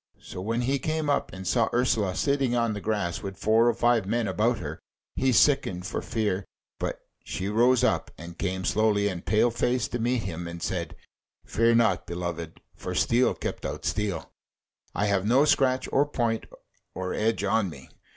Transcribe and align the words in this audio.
So 0.19 0.41
when 0.41 0.61
he 0.61 0.79
came 0.79 1.11
up, 1.11 1.31
and 1.31 1.45
saw 1.47 1.69
Ursula 1.71 2.15
sitting 2.15 2.55
on 2.55 2.73
the 2.73 2.81
grass 2.81 3.21
with 3.21 3.37
four 3.37 3.67
or 3.69 3.73
five 3.75 4.07
men 4.07 4.27
about 4.27 4.57
her, 4.57 4.79
he 5.15 5.31
sickened 5.31 5.85
for 5.85 6.01
fear; 6.01 6.43
but 6.79 7.01
she 7.23 7.47
rose 7.47 7.83
up 7.83 8.09
and 8.17 8.35
came 8.35 8.65
slowly 8.65 9.07
and 9.07 9.23
pale 9.23 9.51
faced 9.51 9.91
to 9.91 9.99
meet 9.99 10.23
him, 10.23 10.47
and 10.47 10.63
said: 10.63 10.95
"Fear 11.45 11.75
not, 11.75 12.07
beloved, 12.07 12.61
for 12.75 12.95
steel 12.95 13.35
kept 13.35 13.63
out 13.63 13.85
steel: 13.85 14.31
I 14.95 15.05
have 15.05 15.23
no 15.27 15.45
scratch 15.45 15.87
or 15.91 16.07
point 16.07 16.47
or 16.95 17.13
edge 17.13 17.43
on 17.43 17.69
me." 17.69 17.91